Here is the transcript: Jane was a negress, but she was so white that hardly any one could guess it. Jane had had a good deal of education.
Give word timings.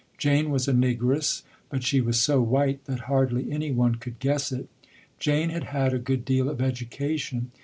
Jane 0.17 0.49
was 0.49 0.67
a 0.67 0.73
negress, 0.73 1.43
but 1.69 1.83
she 1.83 2.01
was 2.01 2.19
so 2.19 2.41
white 2.41 2.85
that 2.85 3.01
hardly 3.01 3.51
any 3.51 3.69
one 3.71 3.93
could 3.93 4.17
guess 4.17 4.51
it. 4.51 4.67
Jane 5.19 5.49
had 5.51 5.65
had 5.65 5.93
a 5.93 5.99
good 5.99 6.25
deal 6.25 6.49
of 6.49 6.59
education. 6.59 7.51